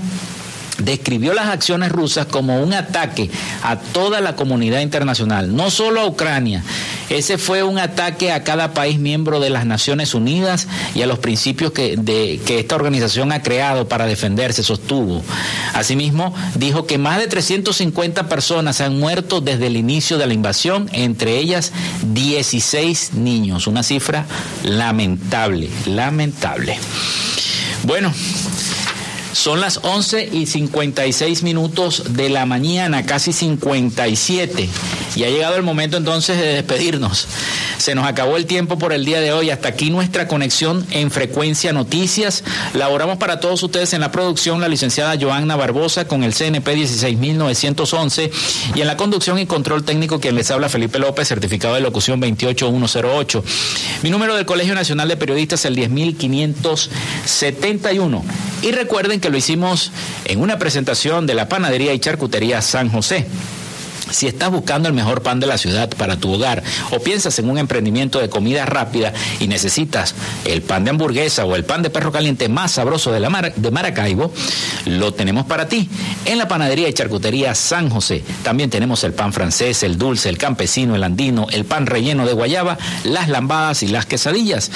[0.80, 3.30] describió las acciones rusas como un ataque
[3.64, 6.64] a toda la comunidad internacional, no solo a Ucrania.
[7.10, 11.20] Ese fue un ataque a cada país miembro de las Naciones Unidas y a los
[11.20, 15.24] principios que, esta organización ha creado para defenderse, sostuvo.
[15.74, 20.90] Asimismo, dijo que más de 350 personas han muerto desde el inicio de la invasión,
[20.94, 21.72] entre ellas
[22.14, 24.26] 16 niños, una cifra
[24.64, 26.78] lamentable, lamentable.
[27.84, 28.14] Bueno,
[29.34, 34.70] son las 11 y 56 minutos de la mañana, casi 57.
[35.16, 37.28] Y ha llegado el momento entonces de despedirnos.
[37.78, 39.50] Se nos acabó el tiempo por el día de hoy.
[39.50, 42.44] Hasta aquí nuestra conexión en Frecuencia Noticias.
[42.74, 48.32] Laboramos para todos ustedes en la producción la licenciada Joanna Barbosa con el CNP 16911
[48.76, 52.20] y en la conducción y control técnico quien les habla Felipe López, certificado de locución
[52.20, 53.44] 28108.
[54.04, 58.24] Mi número del Colegio Nacional de Periodistas es el 10571.
[58.62, 59.92] Y recuerden que lo hicimos
[60.26, 63.28] en una presentación de la panadería y charcutería San José.
[64.12, 67.50] Si estás buscando el mejor pan de la ciudad para tu hogar o piensas en
[67.50, 71.90] un emprendimiento de comida rápida y necesitas el pan de hamburguesa o el pan de
[71.90, 74.34] perro caliente más sabroso de, la de Maracaibo,
[74.86, 75.90] lo tenemos para ti
[76.26, 78.24] en la panadería y charcutería San José.
[78.44, 82.34] También tenemos el pan francés, el dulce, el campesino, el andino, el pan relleno de
[82.34, 84.72] guayaba, las lambadas y las quesadillas.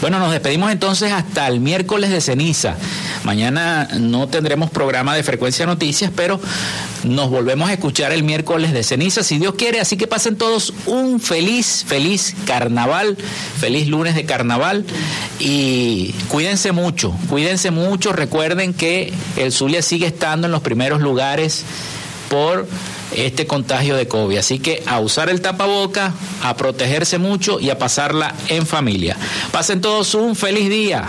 [0.00, 2.76] Bueno, nos despedimos entonces hasta el miércoles de ceniza.
[3.24, 6.40] Mañana no tendremos programa de frecuencia noticias, pero
[7.02, 9.80] nos volvemos a escuchar el miércoles de ceniza, si Dios quiere.
[9.80, 13.16] Así que pasen todos un feliz, feliz carnaval,
[13.60, 14.84] feliz lunes de carnaval
[15.40, 18.12] y cuídense mucho, cuídense mucho.
[18.12, 21.64] Recuerden que el Zulia sigue estando en los primeros lugares
[22.28, 22.66] por
[23.12, 24.38] este contagio de COVID.
[24.38, 26.12] Así que a usar el tapaboca,
[26.42, 29.16] a protegerse mucho y a pasarla en familia.
[29.50, 31.08] Pasen todos un feliz día.